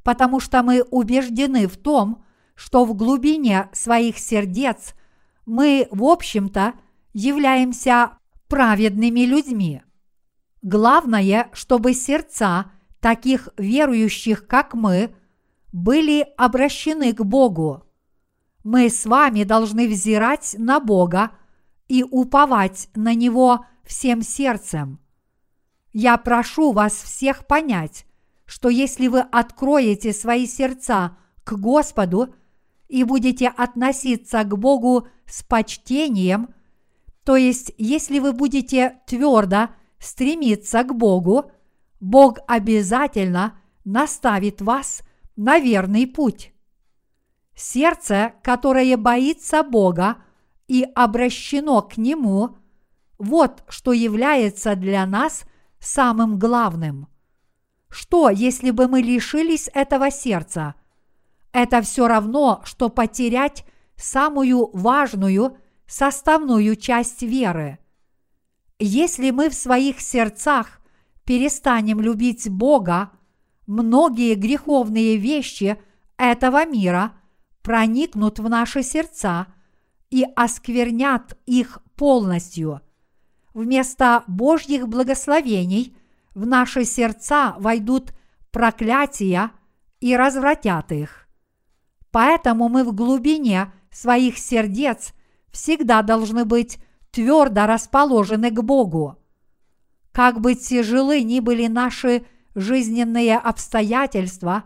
[0.02, 2.22] потому что мы убеждены в том,
[2.54, 4.92] что в глубине своих сердец
[5.46, 6.74] мы, в общем-то,
[7.14, 9.80] являемся праведными людьми.
[10.60, 15.14] Главное, чтобы сердца таких верующих, как мы,
[15.76, 17.84] были обращены к Богу.
[18.64, 21.32] Мы с вами должны взирать на Бога
[21.88, 24.98] и уповать на Него всем сердцем.
[25.92, 28.06] Я прошу вас всех понять,
[28.44, 32.34] что если вы откроете свои сердца к Господу–
[32.88, 36.48] и будете относиться к Богу с почтением,
[37.24, 41.50] то есть если вы будете твердо стремиться к Богу,
[42.00, 45.02] Бог обязательно наставит вас
[45.36, 46.52] на верный путь.
[47.54, 50.16] Сердце, которое боится Бога
[50.68, 52.56] и обращено к Нему,
[53.18, 55.44] вот что является для нас
[55.78, 57.08] самым главным.
[57.88, 60.74] Что, если бы мы лишились этого сердца–
[61.56, 63.64] это все равно, что потерять
[63.96, 67.78] самую важную составную часть веры.
[68.78, 70.82] Если мы в своих сердцах
[71.24, 73.10] перестанем любить Бога,
[73.66, 75.78] многие греховные вещи
[76.16, 77.12] этого мира
[77.62, 79.46] проникнут в наши сердца
[80.10, 82.80] и осквернят их полностью.
[83.54, 85.96] Вместо Божьих благословений
[86.34, 88.12] в наши сердца войдут
[88.50, 89.50] проклятия
[90.00, 91.26] и развратят их.
[92.10, 95.12] Поэтому мы в глубине своих сердец
[95.50, 96.78] всегда должны быть
[97.10, 99.16] твердо расположены к Богу.
[100.12, 102.26] Как бы тяжелы ни были наши
[102.56, 104.64] жизненные обстоятельства,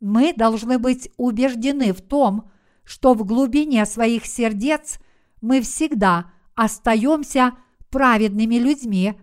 [0.00, 2.50] мы должны быть убеждены в том,
[2.84, 4.98] что в глубине своих сердец
[5.42, 7.52] мы всегда остаемся
[7.90, 9.14] праведными людьми,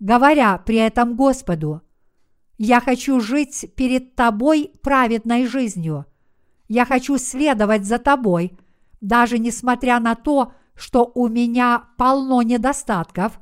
[0.00, 1.82] говоря при этом Господу,
[2.58, 6.06] «Я хочу жить перед Тобой праведной жизнью»,
[6.72, 8.56] я хочу следовать за тобой,
[9.02, 13.38] даже несмотря на то, что у меня полно недостатков,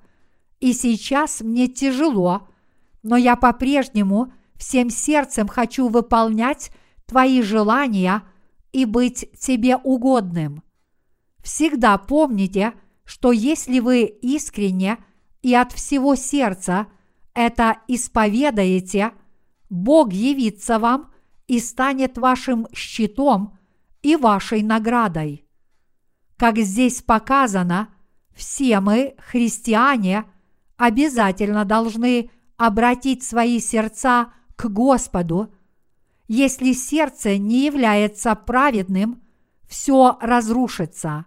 [0.58, 2.48] и сейчас мне тяжело,
[3.02, 6.70] но я по-прежнему всем сердцем хочу выполнять
[7.06, 8.22] твои желания
[8.72, 10.62] и быть тебе угодным.
[11.42, 12.74] Всегда помните,
[13.04, 14.98] что если вы искренне
[15.42, 16.86] и от всего сердца
[17.34, 19.12] это исповедаете,
[19.70, 21.10] Бог явится вам
[21.46, 23.58] и станет вашим щитом
[24.02, 25.46] и вашей наградой.
[26.36, 27.88] Как здесь показано,
[28.34, 30.24] все мы, христиане,
[30.76, 32.30] обязательно должны
[32.60, 35.52] обратить свои сердца к Господу.
[36.28, 39.22] Если сердце не является праведным,
[39.68, 41.26] все разрушится.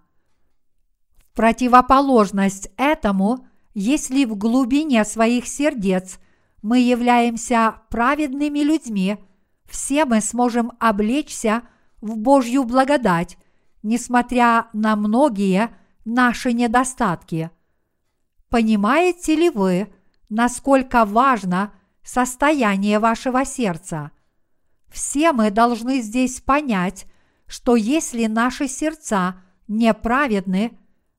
[1.18, 6.20] В противоположность этому, если в глубине своих сердец
[6.62, 9.18] мы являемся праведными людьми–
[9.74, 11.64] все мы сможем облечься
[12.00, 13.40] в Божью благодать,
[13.82, 15.76] несмотря на многие
[16.06, 17.50] наши недостатки.
[18.50, 19.92] Понимаете ли вы,
[20.34, 21.74] насколько важно
[22.04, 24.10] состояние вашего сердца?
[24.92, 27.06] Все мы должны здесь понять,
[27.46, 30.78] что если наши сердца неправедны,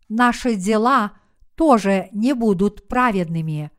[0.09, 1.13] наши дела
[1.55, 3.71] тоже не будут праведными.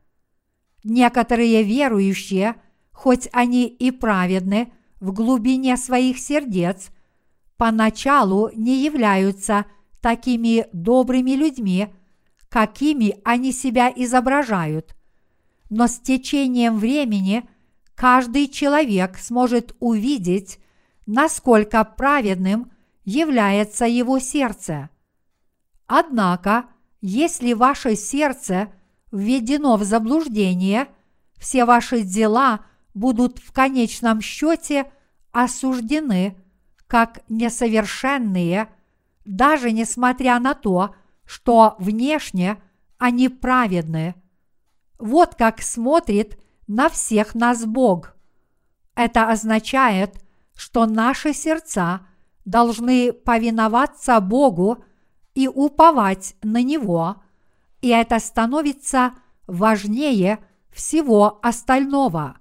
[0.84, 2.56] Некоторые верующие,
[2.90, 6.88] хоть они и праведны в глубине своих сердец,
[7.58, 9.66] поначалу не являются
[10.00, 11.88] такими добрыми людьми,
[12.48, 14.95] какими они себя изображают.
[15.68, 17.48] Но с течением времени
[17.94, 20.58] каждый человек сможет увидеть,
[21.06, 22.70] насколько праведным
[23.04, 24.90] является его сердце.
[25.86, 26.66] Однако,
[27.00, 28.72] если ваше сердце
[29.12, 30.88] введено в заблуждение,
[31.38, 34.90] все ваши дела будут в конечном счете
[35.32, 36.36] осуждены
[36.86, 38.68] как несовершенные,
[39.24, 40.94] даже несмотря на то,
[41.24, 42.58] что внешне
[42.98, 44.14] они праведны.
[44.98, 48.16] Вот как смотрит на всех нас Бог.
[48.94, 50.22] Это означает,
[50.54, 52.06] что наши сердца
[52.44, 54.82] должны повиноваться Богу
[55.34, 57.22] и уповать на Него,
[57.82, 59.12] и это становится
[59.46, 60.38] важнее
[60.72, 62.38] всего остального.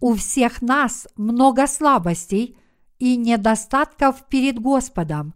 [0.00, 2.58] У всех нас много слабостей
[2.98, 5.34] и недостатков перед Господом,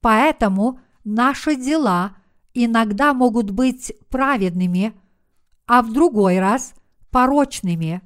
[0.00, 2.16] поэтому наши дела
[2.54, 4.94] иногда могут быть праведными,
[5.70, 6.74] а в другой раз
[7.12, 8.02] порочными.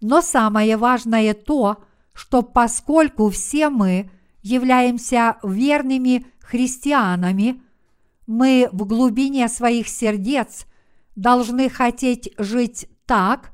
[0.00, 4.10] Но самое важное то, что поскольку все мы
[4.40, 7.60] являемся верными христианами,
[8.26, 10.64] мы в глубине своих сердец
[11.16, 13.52] должны хотеть жить так,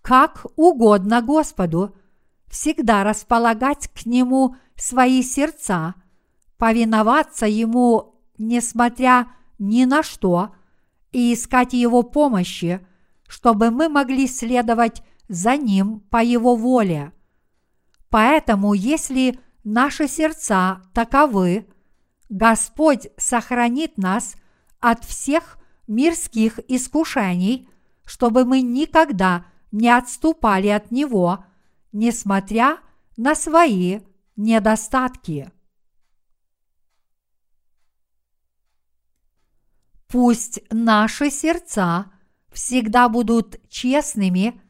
[0.00, 1.94] как угодно Господу,
[2.48, 5.94] всегда располагать к Нему свои сердца,
[6.56, 9.26] повиноваться Ему, несмотря
[9.58, 10.54] ни на что,
[11.12, 12.84] и искать Его помощи,
[13.28, 17.12] чтобы мы могли следовать за Ним по Его воле.
[18.10, 21.66] Поэтому, если наши сердца таковы,
[22.28, 24.36] Господь сохранит нас
[24.80, 27.68] от всех мирских искушений,
[28.04, 31.44] чтобы мы никогда не отступали от Него,
[31.92, 32.78] несмотря
[33.16, 34.00] на свои
[34.36, 35.52] недостатки.
[40.12, 42.12] Пусть наши сердца
[42.52, 44.60] всегда будут честными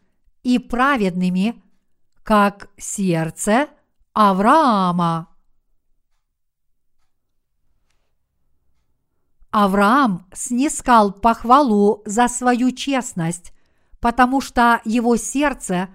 [0.44, 1.60] и праведными,
[2.22, 3.66] как сердце
[4.12, 5.26] Авраама.
[9.50, 13.52] Авраам снискал похвалу за свою честность,
[13.98, 15.88] потому что его сердце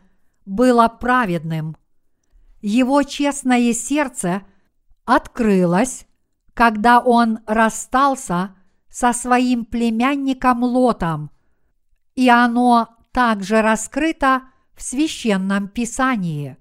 [0.46, 1.78] было праведным.
[2.62, 4.42] Его честное сердце
[5.06, 6.06] открылось,
[6.54, 8.57] когда он расстался
[9.00, 11.30] со своим племянником Лотом,
[12.16, 14.42] и оно также раскрыто
[14.74, 16.58] в священном писании.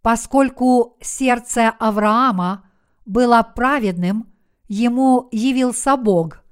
[0.00, 2.70] Поскольку сердце Авраама
[3.04, 4.28] было праведным,
[4.68, 6.44] ему явился Бог,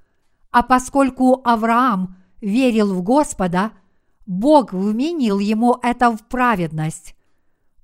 [0.50, 3.70] а поскольку Авраам верил в Господа,
[4.26, 7.14] Бог вменил ему это в праведность.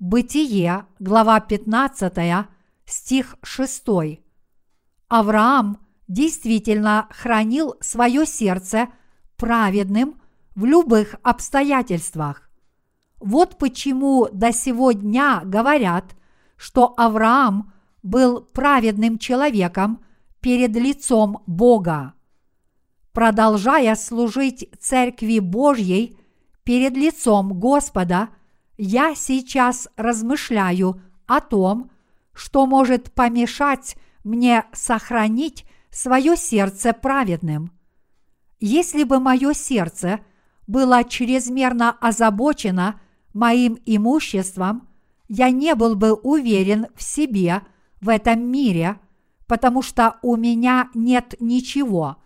[0.01, 2.49] Бытие, глава 15,
[2.87, 3.85] стих 6.
[5.07, 5.79] Авраам
[6.09, 8.89] действительно хранил свое сердце
[9.37, 10.21] праведным
[10.55, 12.51] в любых обстоятельствах.
[13.21, 16.17] Вот почему до сего дня говорят,
[16.57, 17.73] что Авраам
[18.03, 20.05] был праведным человеком
[20.41, 22.15] перед лицом Бога.
[23.13, 26.17] Продолжая служить Церкви Божьей
[26.65, 28.31] перед лицом Господа,
[28.77, 31.91] я сейчас размышляю о том,
[32.33, 37.71] что может помешать мне сохранить свое сердце праведным.
[38.59, 40.21] Если бы мое сердце
[40.67, 43.01] было чрезмерно озабочено
[43.35, 44.89] моим имуществом,
[45.29, 47.63] я не был бы уверен в себе
[48.01, 48.99] в этом мире,
[49.47, 52.17] потому что у меня нет ничего.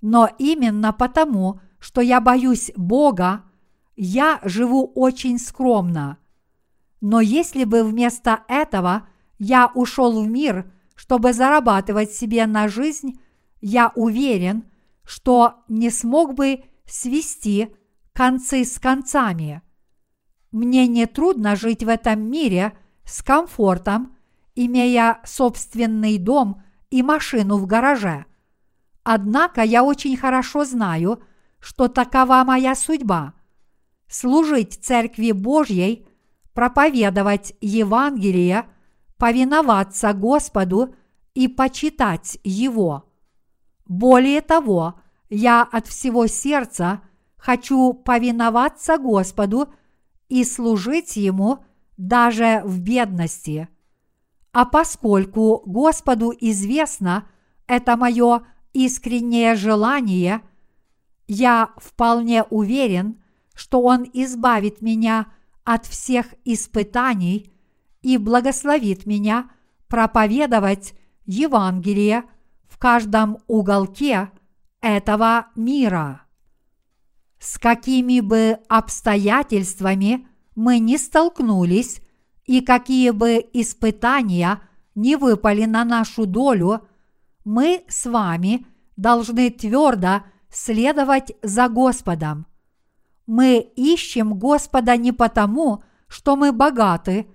[0.00, 3.42] Но именно потому, что я боюсь Бога,
[3.96, 6.18] я живу очень скромно.
[7.00, 13.20] Но если бы вместо этого я ушел в мир, чтобы зарабатывать себе на жизнь,
[13.60, 14.64] я уверен,
[15.04, 17.74] что не смог бы свести
[18.12, 19.62] концы с концами.
[20.50, 24.16] Мне не трудно жить в этом мире с комфортом,
[24.54, 28.24] имея собственный дом и машину в гараже.
[29.04, 31.22] Однако я очень хорошо знаю,
[31.60, 33.34] что такова моя судьба–
[34.08, 36.08] служить Церкви Божьей,
[36.54, 38.66] проповедовать Евангелие,
[39.18, 40.94] повиноваться Господу
[41.34, 43.04] и почитать Его.
[43.86, 47.02] Более того, я от всего сердца
[47.36, 49.72] хочу повиноваться Господу
[50.28, 51.64] и служить Ему
[51.96, 53.68] даже в бедности.
[54.52, 57.28] А поскольку Господу известно
[57.66, 60.42] это мое искреннее желание,
[61.28, 63.22] я вполне уверен,
[63.54, 65.26] что Он избавит меня
[65.64, 67.52] от всех испытаний
[68.06, 69.50] и благословит меня
[69.88, 70.94] проповедовать
[71.24, 72.22] Евангелие
[72.68, 74.30] в каждом уголке
[74.80, 76.22] этого мира.
[77.40, 82.00] С какими бы обстоятельствами мы не столкнулись
[82.44, 84.60] и какие бы испытания
[84.94, 86.86] не выпали на нашу долю,
[87.44, 92.46] мы с вами должны твердо следовать за Господом.
[93.26, 97.26] Мы ищем Господа не потому, что мы богаты,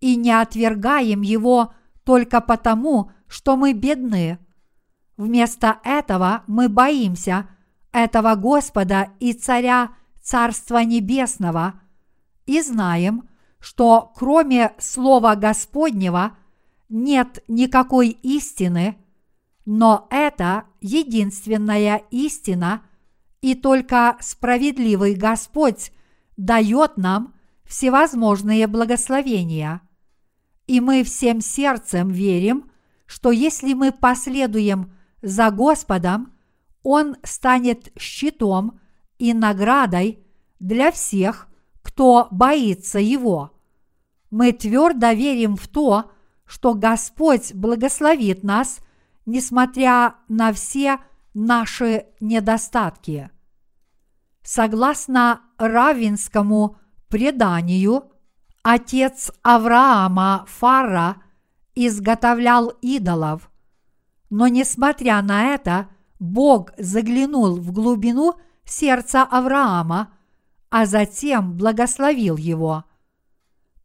[0.00, 1.74] и не отвергаем Его
[2.04, 4.38] только потому, что мы бедны.
[5.16, 7.48] Вместо этого мы боимся
[7.92, 9.90] этого Господа и Царя
[10.22, 11.80] Царства Небесного
[12.46, 13.28] и знаем,
[13.58, 16.36] что кроме Слова Господнего
[16.88, 18.96] нет никакой истины,
[19.66, 22.82] но это единственная истина,
[23.40, 25.92] и только справедливый Господь
[26.36, 27.34] дает нам
[27.64, 29.80] всевозможные благословения.
[30.70, 32.70] И мы всем сердцем верим,
[33.04, 36.32] что если мы последуем за Господом,
[36.84, 38.78] Он станет щитом
[39.18, 40.24] и наградой
[40.60, 41.48] для всех,
[41.82, 43.50] кто боится Его.
[44.30, 46.12] Мы твердо верим в то,
[46.46, 48.78] что Господь благословит нас,
[49.26, 51.00] несмотря на все
[51.34, 53.32] наши недостатки.
[54.44, 56.76] Согласно равинскому
[57.08, 58.04] преданию,
[58.62, 61.16] отец Авраама Фара
[61.74, 63.50] изготовлял идолов,
[64.28, 65.88] но несмотря на это,
[66.18, 68.34] Бог заглянул в глубину
[68.64, 70.12] сердца Авраама,
[70.68, 72.84] а затем благословил его.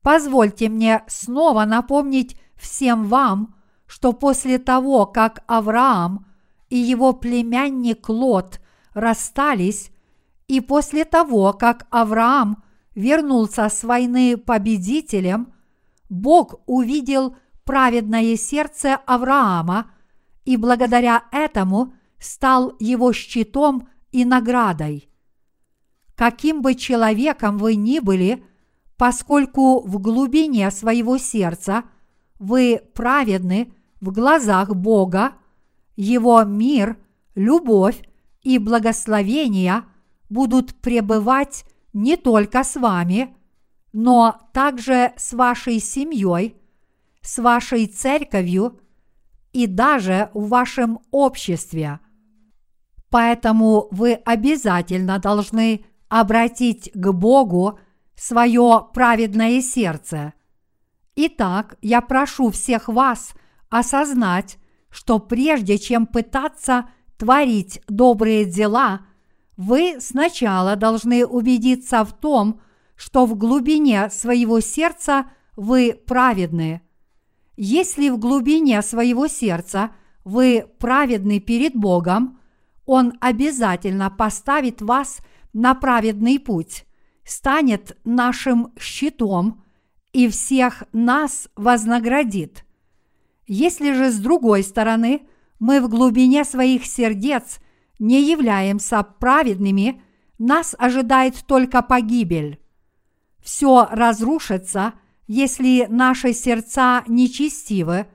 [0.01, 3.55] Позвольте мне снова напомнить всем вам,
[3.87, 6.27] что после того, как Авраам
[6.69, 8.59] и его племянник Лот
[8.93, 9.91] расстались,
[10.47, 12.63] и после того, как Авраам
[12.95, 15.53] вернулся с войны победителем,
[16.09, 17.35] Бог увидел
[17.65, 19.91] праведное сердце Авраама
[20.45, 25.09] и благодаря этому стал его щитом и наградой.
[26.15, 28.43] Каким бы человеком вы ни были,
[28.97, 31.83] поскольку в глубине своего сердца
[32.39, 35.33] вы праведны в глазах Бога,
[35.97, 36.97] Его мир,
[37.33, 38.01] любовь
[38.43, 39.83] и благословения
[40.29, 41.65] будут пребывать
[41.95, 43.33] не только с вами,
[43.93, 46.57] но также с вашей семьей,
[47.21, 48.81] с вашей церковью
[49.53, 52.01] и даже в вашем обществе.
[53.09, 57.79] Поэтому вы обязательно должны обратить к Богу
[58.15, 60.33] свое праведное сердце.
[61.15, 63.33] Итак, я прошу всех вас
[63.69, 64.57] осознать,
[64.89, 69.05] что прежде чем пытаться творить добрые дела,
[69.57, 72.59] вы сначала должны убедиться в том,
[72.95, 75.25] что в глубине своего сердца
[75.55, 76.81] вы праведны.
[77.57, 79.91] Если в глубине своего сердца
[80.23, 82.39] вы праведны перед Богом,
[82.85, 85.19] Он обязательно поставит вас–
[85.55, 86.85] на праведный путь,
[87.23, 89.63] станет нашим щитом
[90.11, 92.65] и всех нас вознаградит.
[93.47, 95.21] Если же с другой стороны
[95.57, 97.59] мы в глубине своих сердец
[97.99, 100.01] не являемся праведными,
[100.37, 102.59] нас ожидает только погибель.
[103.41, 104.93] Все разрушится,
[105.27, 108.07] если наши сердца нечестивы,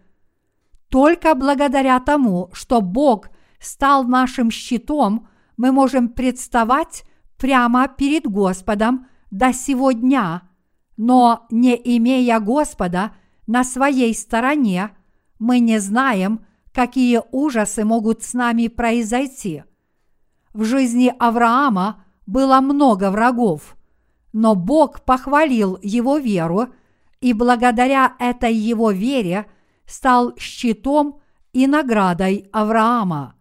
[0.89, 7.05] только благодаря тому, что Бог стал нашим щитом, мы можем представать
[7.37, 10.43] прямо перед Господом до сего дня,
[10.97, 13.15] но не имея Господа
[13.47, 14.91] на своей стороне,
[15.39, 19.65] мы не знаем, какие ужасы могут с нами произойти.
[20.53, 23.77] В жизни Авраама было много врагов,
[24.33, 26.69] но Бог похвалил его веру
[27.21, 29.47] и благодаря этой его вере
[29.87, 31.21] стал щитом
[31.53, 33.35] и наградой Авраама.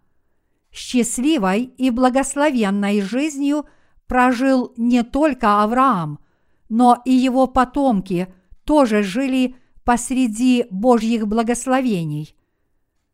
[0.72, 3.66] Счастливой и благословенной жизнью–
[4.10, 6.20] прожил не только Авраам,
[6.68, 8.28] но и его потомки
[8.66, 9.56] тоже жили
[9.86, 12.36] посреди Божьих благословений.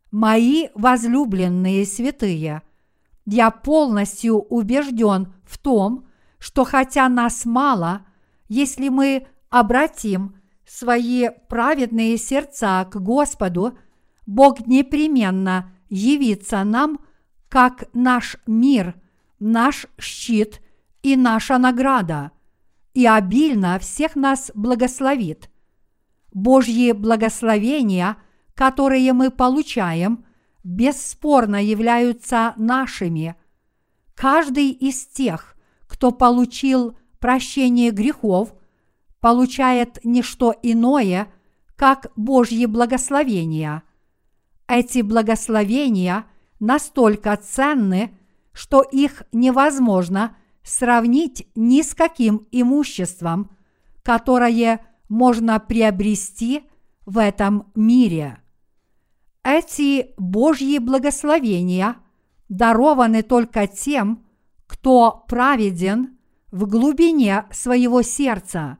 [0.09, 2.61] Мои возлюбленные святые,
[3.25, 6.07] я полностью убежден в том,
[6.37, 8.05] что хотя нас мало,
[8.47, 10.35] если мы обратим
[10.67, 13.77] свои праведные сердца к Господу,
[14.25, 16.99] Бог непременно явится нам
[17.49, 18.95] как наш мир,
[19.39, 20.61] наш щит
[21.03, 22.31] и наша награда,
[22.93, 25.49] и обильно всех нас благословит.
[26.33, 28.17] Божьи благословения,
[28.55, 30.25] которые мы получаем,
[30.65, 33.35] бесспорно являются нашими.
[34.15, 35.55] Каждый из тех,
[35.87, 38.53] кто получил прощение грехов,
[39.19, 41.27] получает не что иное,
[41.75, 43.83] как Божьи благословения.
[44.67, 46.25] Эти благословения
[46.59, 48.17] настолько ценны,
[48.51, 53.51] что их невозможно сравнить ни с каким имуществом,
[54.01, 56.63] которое можно приобрести
[57.05, 58.39] в этом мире.
[59.45, 61.97] Эти Божьи благословения
[62.49, 64.25] дарованы только тем,
[64.65, 66.17] кто праведен
[66.49, 68.79] в глубине своего сердца.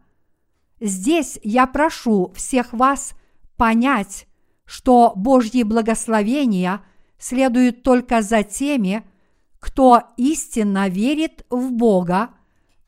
[0.81, 3.13] Здесь я прошу всех вас
[3.57, 4.27] понять,
[4.65, 6.81] что Божьи благословения
[7.19, 9.07] следуют только за теми,
[9.59, 12.31] кто истинно верит в Бога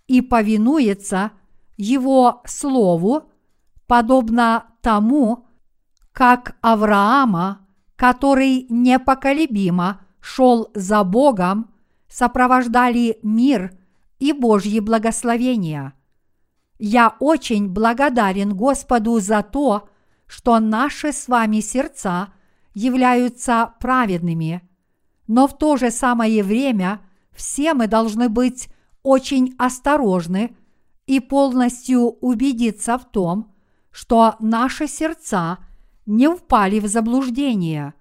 [0.07, 1.32] и повинуется
[1.78, 3.30] Его Слову,
[3.86, 5.45] подобно тому,
[6.11, 7.66] как Авраама,
[7.97, 11.73] который непоколебимо шел за Богом,
[12.07, 13.77] сопровождали мир
[14.19, 15.93] и Божьи благословения.
[16.79, 19.89] Я очень благодарен Господу за то,
[20.27, 22.33] что наши с вами сердца
[22.73, 24.61] являются праведными,
[25.25, 27.01] но в то же самое время
[27.35, 28.69] все мы должны быть
[29.01, 30.55] очень осторожны
[31.07, 33.55] и полностью убедиться в том,
[33.91, 35.57] что наши сердца
[36.08, 37.93] не впали в заблуждение.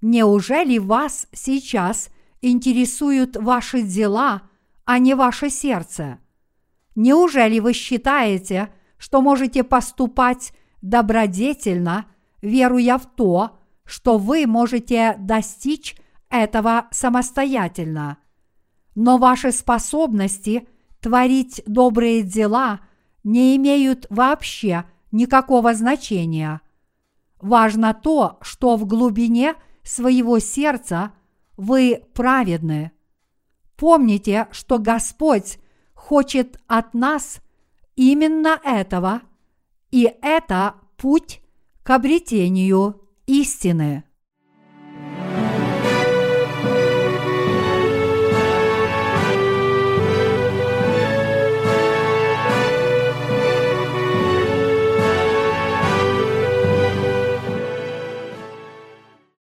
[0.00, 2.08] Неужели вас сейчас
[2.40, 4.42] интересуют ваши дела,
[4.84, 6.18] а не ваше сердце?
[6.94, 12.06] Неужели вы считаете, что можете поступать добродетельно,
[12.40, 15.96] веруя в то, что вы можете достичь
[16.30, 18.18] этого самостоятельно?
[18.94, 20.68] Но ваши способности
[21.00, 22.80] творить добрые дела
[23.24, 26.60] не имеют вообще никакого значения.
[27.40, 31.12] Важно то, что в глубине своего сердца
[31.56, 32.92] вы праведны.
[33.76, 35.58] Помните, что Господь
[35.94, 37.40] хочет от нас
[37.94, 39.22] именно этого,
[39.90, 41.40] и это путь
[41.82, 44.04] к обретению истины.